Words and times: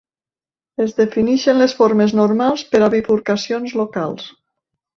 Es 0.85 0.95
defineixen 0.99 1.59
les 1.63 1.75
formes 1.83 2.17
normals 2.21 2.65
per 2.73 2.81
a 2.89 2.89
bifurcacions 2.97 3.79
locals. 3.85 4.29